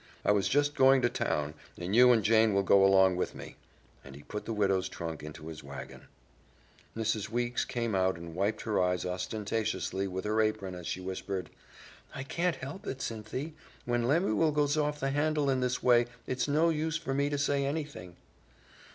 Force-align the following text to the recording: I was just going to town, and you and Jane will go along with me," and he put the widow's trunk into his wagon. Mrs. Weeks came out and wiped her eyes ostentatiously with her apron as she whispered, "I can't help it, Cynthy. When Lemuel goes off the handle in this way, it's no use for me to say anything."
I 0.25 0.31
was 0.31 0.49
just 0.49 0.73
going 0.73 1.03
to 1.03 1.09
town, 1.09 1.53
and 1.77 1.95
you 1.95 2.11
and 2.11 2.23
Jane 2.23 2.55
will 2.55 2.63
go 2.63 2.83
along 2.83 3.17
with 3.17 3.35
me," 3.35 3.55
and 4.03 4.15
he 4.15 4.23
put 4.23 4.45
the 4.45 4.51
widow's 4.51 4.89
trunk 4.89 5.21
into 5.21 5.45
his 5.47 5.63
wagon. 5.63 6.07
Mrs. 6.97 7.29
Weeks 7.29 7.65
came 7.65 7.93
out 7.93 8.17
and 8.17 8.33
wiped 8.33 8.61
her 8.63 8.81
eyes 8.81 9.05
ostentatiously 9.05 10.07
with 10.07 10.25
her 10.25 10.41
apron 10.41 10.73
as 10.73 10.87
she 10.87 11.01
whispered, 11.01 11.51
"I 12.15 12.23
can't 12.23 12.55
help 12.55 12.87
it, 12.87 12.99
Cynthy. 12.99 13.53
When 13.85 14.07
Lemuel 14.07 14.51
goes 14.51 14.75
off 14.75 14.99
the 14.99 15.11
handle 15.11 15.51
in 15.51 15.59
this 15.59 15.83
way, 15.83 16.07
it's 16.25 16.47
no 16.47 16.69
use 16.69 16.97
for 16.97 17.13
me 17.13 17.29
to 17.29 17.37
say 17.37 17.63
anything." 17.63 18.15